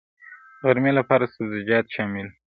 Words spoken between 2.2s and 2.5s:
وو.